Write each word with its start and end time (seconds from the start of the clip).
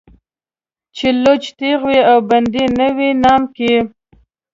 چې 0.95 1.07
لوڅ 1.23 1.43
تېغ 1.57 1.79
وي 1.87 1.99
او 2.11 2.17
بندي 2.29 2.65
نه 2.77 2.87
وي 2.95 3.09
نيام 3.21 3.43
کې 3.55 3.73